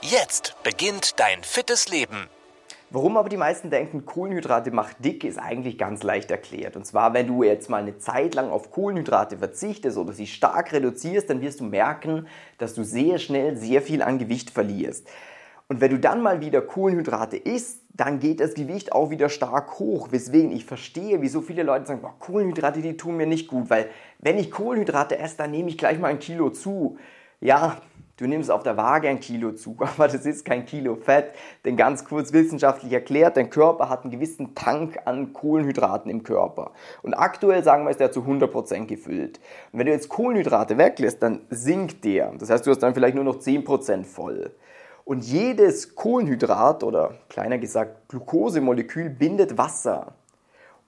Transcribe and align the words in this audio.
Jetzt 0.00 0.54
beginnt 0.62 1.18
dein 1.18 1.42
fittes 1.42 1.88
Leben. 1.88 2.28
Warum 2.90 3.16
aber 3.16 3.28
die 3.28 3.36
meisten 3.36 3.68
denken, 3.68 4.06
Kohlenhydrate 4.06 4.70
macht 4.70 5.04
dick, 5.04 5.24
ist 5.24 5.38
eigentlich 5.38 5.76
ganz 5.76 6.04
leicht 6.04 6.30
erklärt. 6.30 6.76
Und 6.76 6.86
zwar, 6.86 7.14
wenn 7.14 7.26
du 7.26 7.42
jetzt 7.42 7.68
mal 7.68 7.82
eine 7.82 7.98
Zeit 7.98 8.36
lang 8.36 8.48
auf 8.48 8.70
Kohlenhydrate 8.70 9.38
verzichtest 9.38 9.98
oder 9.98 10.12
sie 10.12 10.28
stark 10.28 10.72
reduzierst, 10.72 11.28
dann 11.28 11.40
wirst 11.40 11.58
du 11.58 11.64
merken, 11.64 12.28
dass 12.58 12.74
du 12.74 12.84
sehr 12.84 13.18
schnell 13.18 13.56
sehr 13.56 13.82
viel 13.82 14.00
an 14.00 14.18
Gewicht 14.18 14.50
verlierst. 14.50 15.08
Und 15.66 15.80
wenn 15.80 15.90
du 15.90 15.98
dann 15.98 16.22
mal 16.22 16.40
wieder 16.40 16.62
Kohlenhydrate 16.62 17.36
isst, 17.36 17.82
dann 17.92 18.20
geht 18.20 18.38
das 18.38 18.54
Gewicht 18.54 18.92
auch 18.92 19.10
wieder 19.10 19.28
stark 19.28 19.80
hoch. 19.80 20.12
Weswegen 20.12 20.52
ich 20.52 20.64
verstehe, 20.64 21.20
wieso 21.20 21.42
viele 21.42 21.64
Leute 21.64 21.86
sagen, 21.86 22.02
boah, 22.02 22.14
Kohlenhydrate, 22.20 22.80
die 22.80 22.96
tun 22.96 23.16
mir 23.16 23.26
nicht 23.26 23.48
gut. 23.48 23.68
Weil 23.68 23.90
wenn 24.20 24.38
ich 24.38 24.52
Kohlenhydrate 24.52 25.18
esse, 25.18 25.38
dann 25.38 25.50
nehme 25.50 25.68
ich 25.68 25.76
gleich 25.76 25.98
mal 25.98 26.08
ein 26.08 26.20
Kilo 26.20 26.50
zu. 26.50 26.98
Ja, 27.40 27.82
Du 28.18 28.26
nimmst 28.26 28.50
auf 28.50 28.64
der 28.64 28.76
Waage 28.76 29.08
ein 29.08 29.20
Kilo 29.20 29.52
zu, 29.52 29.76
aber 29.78 30.08
das 30.08 30.26
ist 30.26 30.44
kein 30.44 30.66
Kilo 30.66 30.96
Fett. 30.96 31.30
Denn 31.64 31.76
ganz 31.76 32.04
kurz 32.04 32.32
wissenschaftlich 32.32 32.92
erklärt, 32.92 33.36
dein 33.36 33.48
Körper 33.48 33.88
hat 33.88 34.02
einen 34.02 34.10
gewissen 34.10 34.54
Tank 34.54 34.98
an 35.04 35.32
Kohlenhydraten 35.32 36.10
im 36.10 36.24
Körper. 36.24 36.72
Und 37.02 37.14
aktuell, 37.14 37.62
sagen 37.62 37.84
wir, 37.84 37.90
ist 37.90 38.00
der 38.00 38.10
zu 38.10 38.20
100% 38.20 38.86
gefüllt. 38.86 39.38
Und 39.72 39.78
wenn 39.78 39.86
du 39.86 39.92
jetzt 39.92 40.08
Kohlenhydrate 40.08 40.76
weglässt, 40.76 41.22
dann 41.22 41.42
sinkt 41.48 42.04
der. 42.04 42.32
Das 42.38 42.50
heißt, 42.50 42.66
du 42.66 42.70
hast 42.70 42.80
dann 42.80 42.92
vielleicht 42.92 43.14
nur 43.14 43.24
noch 43.24 43.38
10% 43.38 44.04
voll. 44.04 44.50
Und 45.04 45.24
jedes 45.24 45.94
Kohlenhydrat 45.94 46.82
oder 46.82 47.14
kleiner 47.28 47.58
gesagt 47.58 48.08
Glukosemolekül 48.08 49.08
bindet 49.08 49.56
Wasser. 49.56 50.14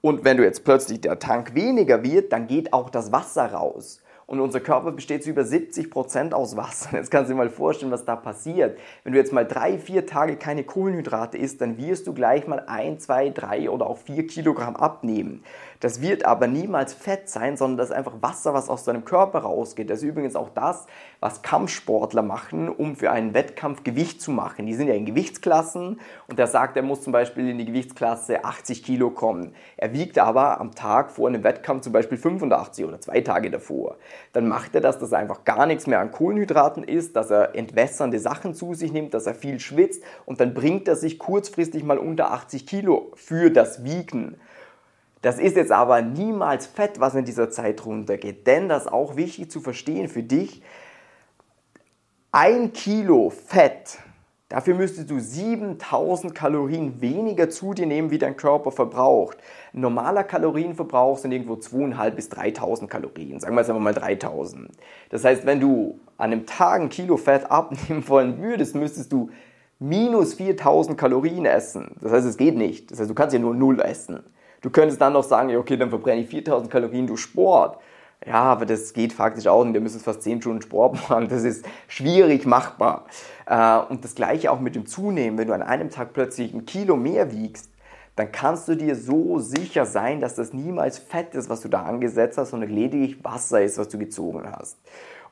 Und 0.01 0.25
wenn 0.25 0.37
du 0.37 0.43
jetzt 0.43 0.63
plötzlich 0.63 0.99
der 1.01 1.17
Tank 1.17 1.55
weniger 1.55 2.03
wird, 2.03 2.33
dann 2.33 2.47
geht 2.47 2.73
auch 2.73 2.89
das 2.89 3.11
Wasser 3.11 3.53
raus. 3.53 4.01
Und 4.31 4.39
unser 4.39 4.61
Körper 4.61 4.93
besteht 4.93 5.25
zu 5.25 5.29
über 5.29 5.43
70 5.43 5.91
Prozent 5.91 6.33
aus 6.33 6.55
Wasser. 6.55 6.91
Jetzt 6.93 7.11
kannst 7.11 7.29
du 7.29 7.33
dir 7.33 7.37
mal 7.37 7.49
vorstellen, 7.49 7.91
was 7.91 8.05
da 8.05 8.15
passiert. 8.15 8.79
Wenn 9.03 9.11
du 9.11 9.19
jetzt 9.19 9.33
mal 9.33 9.45
drei, 9.45 9.77
vier 9.77 10.05
Tage 10.05 10.37
keine 10.37 10.63
Kohlenhydrate 10.63 11.37
isst, 11.37 11.59
dann 11.59 11.77
wirst 11.77 12.07
du 12.07 12.13
gleich 12.13 12.47
mal 12.47 12.63
ein, 12.65 12.97
zwei, 12.97 13.29
drei 13.29 13.69
oder 13.69 13.87
auch 13.87 13.97
vier 13.97 14.25
Kilogramm 14.27 14.77
abnehmen. 14.77 15.43
Das 15.81 16.01
wird 16.01 16.25
aber 16.25 16.47
niemals 16.47 16.93
Fett 16.93 17.27
sein, 17.27 17.57
sondern 17.57 17.77
das 17.79 17.89
ist 17.89 17.95
einfach 17.95 18.13
Wasser, 18.21 18.53
was 18.53 18.69
aus 18.69 18.85
deinem 18.85 19.03
Körper 19.03 19.39
rausgeht. 19.39 19.89
Das 19.89 19.97
ist 19.97 20.05
übrigens 20.07 20.37
auch 20.37 20.49
das, 20.49 20.85
was 21.19 21.41
Kampfsportler 21.41 22.21
machen, 22.21 22.69
um 22.69 22.95
für 22.95 23.11
einen 23.11 23.33
Wettkampf 23.33 23.83
Gewicht 23.83 24.21
zu 24.21 24.31
machen. 24.31 24.65
Die 24.65 24.75
sind 24.75 24.87
ja 24.87 24.93
in 24.93 25.05
Gewichtsklassen 25.05 25.99
und 26.27 26.39
der 26.39 26.47
sagt, 26.47 26.77
er 26.77 26.83
muss 26.83 27.01
zum 27.01 27.11
Beispiel 27.11 27.49
in 27.49 27.57
die 27.57 27.65
Gewichtsklasse 27.65 28.45
80 28.45 28.83
Kilo 28.83 29.09
kommen. 29.09 29.55
Er 29.75 29.91
wiegt 29.91 30.19
aber 30.19 30.61
am 30.61 30.73
Tag 30.73 31.11
vor 31.11 31.27
einem 31.27 31.43
Wettkampf 31.43 31.81
zum 31.81 31.91
Beispiel 31.91 32.17
85 32.17 32.85
oder 32.85 33.01
zwei 33.01 33.19
Tage 33.21 33.51
davor. 33.51 33.97
Dann 34.33 34.47
macht 34.47 34.75
er 34.75 34.81
das, 34.81 34.99
dass 34.99 35.11
er 35.11 35.19
einfach 35.19 35.43
gar 35.43 35.65
nichts 35.65 35.87
mehr 35.87 35.99
an 35.99 36.11
Kohlenhydraten 36.11 36.83
isst, 36.83 37.15
dass 37.15 37.31
er 37.31 37.55
entwässernde 37.55 38.19
Sachen 38.19 38.53
zu 38.53 38.73
sich 38.73 38.91
nimmt, 38.91 39.13
dass 39.13 39.25
er 39.25 39.35
viel 39.35 39.59
schwitzt 39.59 40.03
und 40.25 40.39
dann 40.39 40.53
bringt 40.53 40.87
er 40.87 40.95
sich 40.95 41.19
kurzfristig 41.19 41.83
mal 41.83 41.97
unter 41.97 42.31
80 42.31 42.65
Kilo 42.65 43.11
für 43.15 43.49
das 43.49 43.83
Wiegen. 43.83 44.37
Das 45.21 45.37
ist 45.37 45.55
jetzt 45.55 45.71
aber 45.71 46.01
niemals 46.01 46.65
Fett, 46.65 46.99
was 46.99 47.13
in 47.13 47.25
dieser 47.25 47.49
Zeit 47.51 47.85
runtergeht. 47.85 48.47
Denn 48.47 48.69
das 48.69 48.85
ist 48.85 48.91
auch 48.91 49.15
wichtig 49.15 49.51
zu 49.51 49.61
verstehen 49.61 50.07
für 50.07 50.23
dich. 50.23 50.63
Ein 52.31 52.73
Kilo 52.73 53.29
Fett, 53.29 53.99
dafür 54.51 54.75
müsstest 54.75 55.09
du 55.09 55.19
7000 55.19 56.35
Kalorien 56.35 56.99
weniger 57.01 57.49
zu 57.49 57.73
dir 57.73 57.85
nehmen, 57.85 58.11
wie 58.11 58.17
dein 58.17 58.35
Körper 58.35 58.71
verbraucht. 58.71 59.37
Normaler 59.73 60.23
Kalorienverbrauch 60.23 61.17
sind 61.17 61.31
irgendwo 61.31 61.53
2.500 61.53 62.11
bis 62.11 62.29
3.000 62.29 62.87
Kalorien. 62.87 63.39
Sagen 63.39 63.55
wir 63.55 63.61
jetzt 63.61 63.69
einfach 63.69 63.81
mal 63.81 63.93
3.000. 63.93 64.67
Das 65.09 65.23
heißt, 65.23 65.45
wenn 65.45 65.59
du 65.59 65.99
an 66.17 66.31
einem 66.31 66.45
Tag 66.45 66.81
ein 66.81 66.89
Kilo 66.89 67.17
Fett 67.17 67.49
abnehmen 67.49 68.07
wollen 68.07 68.41
würdest, 68.41 68.75
müsstest 68.75 69.11
du 69.11 69.29
minus 69.79 70.37
4.000 70.37 70.95
Kalorien 70.95 71.45
essen. 71.45 71.95
Das 72.01 72.11
heißt, 72.11 72.27
es 72.27 72.37
geht 72.37 72.55
nicht. 72.55 72.91
Das 72.91 72.99
heißt, 72.99 73.09
du 73.09 73.15
kannst 73.15 73.33
ja 73.33 73.39
nur 73.39 73.55
null 73.55 73.79
essen. 73.81 74.19
Du 74.61 74.69
könntest 74.69 75.01
dann 75.01 75.13
noch 75.13 75.23
sagen, 75.23 75.55
okay, 75.55 75.77
dann 75.77 75.89
verbrenne 75.89 76.21
ich 76.21 76.27
4000 76.27 76.71
Kalorien 76.71 77.07
durch 77.07 77.21
Sport. 77.21 77.79
Ja, 78.25 78.43
aber 78.43 78.67
das 78.67 78.93
geht 78.93 79.13
faktisch 79.13 79.47
auch 79.47 79.63
nicht. 79.63 79.75
Du 79.75 79.81
müsstest 79.81 80.05
fast 80.05 80.21
10 80.21 80.41
Stunden 80.41 80.61
Sport 80.61 81.09
machen. 81.09 81.27
Das 81.29 81.43
ist 81.43 81.65
schwierig 81.87 82.45
machbar. 82.45 83.05
Äh, 83.47 83.79
und 83.89 84.03
das 84.03 84.13
gleiche 84.15 84.51
auch 84.51 84.59
mit 84.59 84.75
dem 84.75 84.85
Zunehmen. 84.85 85.37
Wenn 85.37 85.47
du 85.47 85.53
an 85.53 85.63
einem 85.63 85.89
Tag 85.89 86.13
plötzlich 86.13 86.53
ein 86.53 86.65
Kilo 86.65 86.95
mehr 86.95 87.31
wiegst, 87.31 87.71
dann 88.15 88.31
kannst 88.31 88.67
du 88.67 88.75
dir 88.75 88.95
so 88.95 89.39
sicher 89.39 89.85
sein, 89.85 90.19
dass 90.19 90.35
das 90.35 90.53
niemals 90.53 90.99
Fett 90.99 91.33
ist, 91.33 91.49
was 91.49 91.61
du 91.61 91.69
da 91.69 91.83
angesetzt 91.83 92.37
hast, 92.37 92.51
sondern 92.51 92.69
lediglich 92.69 93.23
Wasser 93.23 93.61
ist, 93.63 93.77
was 93.77 93.87
du 93.89 93.97
gezogen 93.97 94.43
hast. 94.51 94.77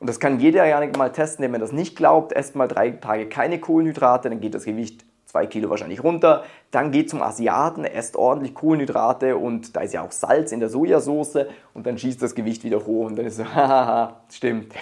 Und 0.00 0.08
das 0.08 0.18
kann 0.18 0.40
jeder 0.40 0.64
ja 0.64 0.80
mal 0.96 1.12
testen, 1.12 1.44
wenn 1.44 1.50
man 1.50 1.60
das 1.60 1.72
nicht 1.72 1.94
glaubt. 1.94 2.32
Esst 2.32 2.56
mal 2.56 2.68
drei 2.68 2.90
Tage 2.90 3.28
keine 3.28 3.60
Kohlenhydrate, 3.60 4.30
dann 4.30 4.40
geht 4.40 4.54
das 4.54 4.64
Gewicht 4.64 5.04
zwei 5.30 5.46
Kilo 5.46 5.70
wahrscheinlich 5.70 6.02
runter. 6.02 6.44
Dann 6.70 6.90
geht 6.90 7.08
zum 7.08 7.22
Asiaten, 7.22 7.84
esst 7.84 8.16
ordentlich 8.16 8.54
Kohlenhydrate 8.54 9.36
und 9.36 9.76
da 9.76 9.80
ist 9.80 9.94
ja 9.94 10.02
auch 10.02 10.12
Salz 10.12 10.52
in 10.52 10.60
der 10.60 10.68
Sojasauce 10.68 11.46
und 11.72 11.86
dann 11.86 11.98
schießt 11.98 12.20
das 12.20 12.34
Gewicht 12.34 12.64
wieder 12.64 12.84
hoch 12.84 13.06
und 13.06 13.16
dann 13.16 13.26
ist 13.26 13.36
so, 13.36 13.44
hahaha, 13.54 14.20
stimmt. 14.30 14.74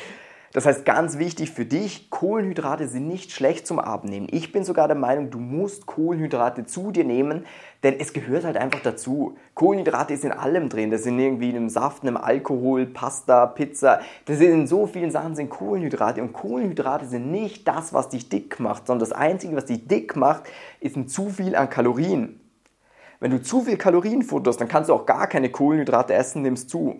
Das 0.59 0.67
heißt, 0.67 0.85
ganz 0.85 1.19
wichtig 1.19 1.53
für 1.53 1.65
dich, 1.65 2.11
Kohlenhydrate 2.11 2.89
sind 2.89 3.07
nicht 3.07 3.31
schlecht 3.31 3.65
zum 3.65 3.79
Abnehmen. 3.79 4.27
Ich 4.29 4.51
bin 4.51 4.65
sogar 4.65 4.89
der 4.89 4.97
Meinung, 4.97 5.31
du 5.31 5.39
musst 5.39 5.87
Kohlenhydrate 5.87 6.65
zu 6.65 6.91
dir 6.91 7.05
nehmen, 7.05 7.47
denn 7.85 7.95
es 8.01 8.13
gehört 8.13 8.43
halt 8.43 8.57
einfach 8.57 8.81
dazu. 8.81 9.37
Kohlenhydrate 9.55 10.15
ist 10.15 10.25
in 10.25 10.33
allem 10.33 10.69
drin. 10.69 10.91
Das 10.91 11.05
sind 11.05 11.17
irgendwie 11.17 11.51
in 11.51 11.55
einem 11.55 11.69
Saft, 11.69 12.03
einem 12.03 12.17
Alkohol, 12.17 12.87
Pasta, 12.87 13.47
Pizza. 13.47 14.01
Das 14.25 14.39
sind 14.39 14.51
in 14.51 14.67
so 14.67 14.89
vielen 14.89 15.13
Sachen 15.13 15.37
sind 15.37 15.49
Kohlenhydrate. 15.49 16.21
Und 16.21 16.33
Kohlenhydrate 16.33 17.07
sind 17.07 17.31
nicht 17.31 17.69
das, 17.69 17.93
was 17.93 18.09
dich 18.09 18.29
dick 18.29 18.59
macht, 18.59 18.89
sondern 18.89 19.09
das 19.09 19.17
Einzige, 19.17 19.55
was 19.55 19.67
dich 19.67 19.87
dick 19.87 20.17
macht, 20.17 20.43
ist 20.81 20.97
ein 20.97 21.07
zu 21.07 21.29
viel 21.29 21.55
an 21.55 21.71
Kalorien. 21.71 22.41
Wenn 23.21 23.31
du 23.31 23.41
zu 23.41 23.63
viel 23.63 23.77
Kalorien 23.77 24.25
futterst, 24.25 24.61
dann 24.61 24.67
kannst 24.67 24.91
du 24.91 24.95
auch 24.95 25.07
gar 25.07 25.29
keine 25.29 25.51
Kohlenhydrate 25.51 26.15
essen, 26.15 26.43
nimmst 26.43 26.69
zu. 26.69 26.97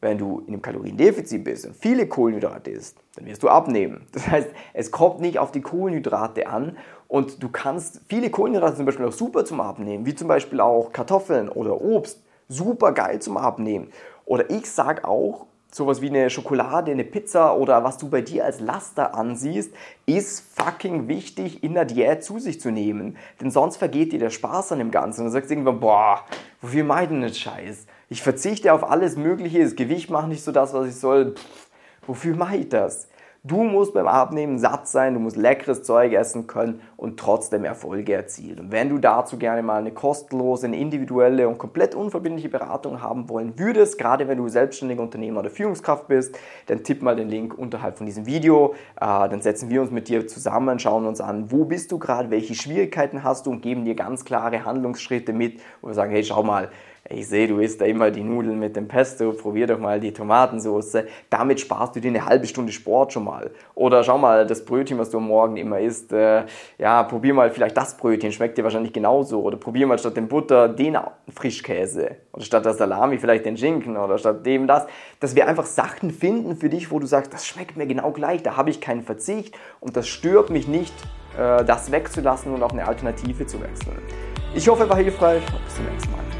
Wenn 0.00 0.16
du 0.16 0.40
in 0.40 0.54
einem 0.54 0.62
Kaloriendefizit 0.62 1.44
bist 1.44 1.66
und 1.66 1.76
viele 1.76 2.06
Kohlenhydrate 2.08 2.70
isst, 2.70 2.96
dann 3.16 3.26
wirst 3.26 3.42
du 3.42 3.48
abnehmen. 3.48 4.06
Das 4.12 4.26
heißt, 4.26 4.48
es 4.72 4.90
kommt 4.90 5.20
nicht 5.20 5.38
auf 5.38 5.52
die 5.52 5.60
Kohlenhydrate 5.60 6.46
an 6.46 6.76
und 7.08 7.42
du 7.42 7.48
kannst 7.48 8.00
viele 8.08 8.30
Kohlenhydrate 8.30 8.76
zum 8.76 8.86
Beispiel 8.86 9.06
auch 9.06 9.12
super 9.12 9.44
zum 9.44 9.60
Abnehmen, 9.60 10.06
wie 10.06 10.14
zum 10.14 10.28
Beispiel 10.28 10.60
auch 10.60 10.92
Kartoffeln 10.92 11.48
oder 11.48 11.80
Obst, 11.80 12.22
super 12.48 12.92
geil 12.92 13.20
zum 13.20 13.36
Abnehmen. 13.36 13.88
Oder 14.24 14.48
ich 14.50 14.70
sage 14.70 15.04
auch, 15.04 15.46
sowas 15.72 16.00
wie 16.00 16.08
eine 16.08 16.30
Schokolade, 16.30 16.90
eine 16.90 17.04
Pizza 17.04 17.56
oder 17.56 17.84
was 17.84 17.98
du 17.98 18.08
bei 18.08 18.20
dir 18.20 18.44
als 18.44 18.60
Laster 18.60 19.14
ansiehst, 19.14 19.72
ist 20.06 20.44
fucking 20.56 21.08
wichtig 21.08 21.62
in 21.62 21.74
der 21.74 21.84
Diät 21.84 22.24
zu 22.24 22.38
sich 22.38 22.60
zu 22.60 22.70
nehmen. 22.70 23.16
Denn 23.40 23.50
sonst 23.50 23.76
vergeht 23.76 24.12
dir 24.12 24.18
der 24.18 24.30
Spaß 24.30 24.72
an 24.72 24.78
dem 24.78 24.90
Ganzen. 24.90 25.20
Und 25.20 25.26
du 25.26 25.32
sagst 25.32 25.50
irgendwann, 25.50 25.80
boah, 25.80 26.24
wofür 26.60 26.84
mache 26.84 27.08
denn 27.08 27.20
den 27.20 27.34
Scheiß? 27.34 27.86
Ich 28.12 28.22
verzichte 28.22 28.72
auf 28.72 28.90
alles 28.90 29.16
Mögliche, 29.16 29.62
das 29.62 29.76
Gewicht 29.76 30.10
macht 30.10 30.26
nicht 30.26 30.42
so 30.42 30.50
das, 30.50 30.74
was 30.74 30.88
ich 30.88 30.96
soll. 30.96 31.36
Pff, 31.36 31.68
wofür 32.08 32.34
mache 32.34 32.56
ich 32.56 32.68
das? 32.68 33.08
Du 33.44 33.62
musst 33.62 33.94
beim 33.94 34.08
Abnehmen 34.08 34.58
satt 34.58 34.88
sein, 34.88 35.14
du 35.14 35.20
musst 35.20 35.36
leckeres 35.36 35.84
Zeug 35.84 36.12
essen 36.12 36.48
können 36.48 36.82
und 36.96 37.20
trotzdem 37.20 37.64
Erfolge 37.64 38.12
erzielen. 38.12 38.58
Und 38.58 38.72
wenn 38.72 38.88
du 38.88 38.98
dazu 38.98 39.38
gerne 39.38 39.62
mal 39.62 39.78
eine 39.78 39.92
kostenlose, 39.92 40.66
eine 40.66 40.76
individuelle 40.76 41.48
und 41.48 41.56
komplett 41.56 41.94
unverbindliche 41.94 42.48
Beratung 42.48 43.00
haben 43.00 43.28
wollen 43.28 43.58
würdest, 43.60 43.96
gerade 43.96 44.26
wenn 44.26 44.38
du 44.38 44.48
selbstständiger 44.48 45.02
Unternehmer 45.02 45.38
oder 45.38 45.48
Führungskraft 45.48 46.08
bist, 46.08 46.36
dann 46.66 46.82
tipp 46.82 47.02
mal 47.02 47.14
den 47.14 47.28
Link 47.28 47.56
unterhalb 47.56 47.96
von 47.96 48.06
diesem 48.06 48.26
Video. 48.26 48.74
Äh, 48.96 49.06
dann 49.06 49.40
setzen 49.40 49.70
wir 49.70 49.80
uns 49.82 49.92
mit 49.92 50.08
dir 50.08 50.26
zusammen, 50.26 50.80
schauen 50.80 51.06
uns 51.06 51.20
an, 51.20 51.52
wo 51.52 51.64
bist 51.64 51.92
du 51.92 51.98
gerade, 52.00 52.30
welche 52.30 52.56
Schwierigkeiten 52.56 53.22
hast 53.22 53.46
du 53.46 53.52
und 53.52 53.62
geben 53.62 53.84
dir 53.84 53.94
ganz 53.94 54.24
klare 54.24 54.64
Handlungsschritte 54.64 55.32
mit, 55.32 55.60
wo 55.80 55.86
wir 55.86 55.94
sagen, 55.94 56.10
hey, 56.10 56.24
schau 56.24 56.42
mal, 56.42 56.70
ich 57.12 57.26
sehe, 57.26 57.48
du 57.48 57.58
isst 57.58 57.80
da 57.80 57.86
immer 57.86 58.12
die 58.12 58.22
Nudeln 58.22 58.60
mit 58.60 58.76
dem 58.76 58.86
Pesto, 58.86 59.32
probier 59.32 59.66
doch 59.66 59.80
mal 59.80 59.98
die 59.98 60.12
Tomatensauce. 60.12 60.98
Damit 61.28 61.58
sparst 61.58 61.96
du 61.96 62.00
dir 62.00 62.08
eine 62.08 62.24
halbe 62.24 62.46
Stunde 62.46 62.70
Sport 62.70 63.12
schon 63.12 63.24
mal. 63.24 63.50
Oder 63.74 64.04
schau 64.04 64.16
mal, 64.16 64.46
das 64.46 64.64
Brötchen, 64.64 64.96
was 64.96 65.10
du 65.10 65.18
am 65.18 65.26
Morgen 65.26 65.56
immer 65.56 65.80
isst, 65.80 66.12
äh, 66.12 66.44
ja, 66.78 67.02
probier 67.02 67.34
mal 67.34 67.50
vielleicht 67.50 67.76
das 67.76 67.96
Brötchen, 67.96 68.30
schmeckt 68.30 68.58
dir 68.58 68.62
wahrscheinlich 68.62 68.92
genauso. 68.92 69.42
Oder 69.42 69.56
probier 69.56 69.88
mal 69.88 69.98
statt 69.98 70.16
dem 70.16 70.28
Butter 70.28 70.68
den 70.68 70.96
Frischkäse. 71.34 72.16
Oder 72.32 72.44
statt 72.44 72.64
der 72.64 72.74
Salami 72.74 73.18
vielleicht 73.18 73.44
den 73.44 73.56
Schinken 73.56 73.96
oder 73.96 74.16
statt 74.16 74.46
dem 74.46 74.68
das. 74.68 74.86
Dass 75.18 75.34
wir 75.34 75.48
einfach 75.48 75.66
Sachen 75.66 76.12
finden 76.12 76.54
für 76.54 76.68
dich, 76.68 76.92
wo 76.92 77.00
du 77.00 77.06
sagst, 77.06 77.32
das 77.32 77.44
schmeckt 77.44 77.76
mir 77.76 77.86
genau 77.86 78.12
gleich, 78.12 78.44
da 78.44 78.56
habe 78.56 78.70
ich 78.70 78.80
keinen 78.80 79.02
Verzicht 79.02 79.58
und 79.80 79.96
das 79.96 80.06
stört 80.06 80.50
mich 80.50 80.68
nicht 80.68 80.94
äh, 81.36 81.64
das 81.64 81.90
wegzulassen 81.90 82.54
und 82.54 82.62
auf 82.62 82.70
eine 82.70 82.86
Alternative 82.86 83.46
zu 83.46 83.60
wechseln. 83.60 83.98
Ich 84.54 84.68
hoffe, 84.68 84.88
war 84.88 84.96
hilfreich 84.96 85.42
bis 85.64 85.74
zum 85.74 85.86
nächsten 85.86 86.12
Mal. 86.12 86.39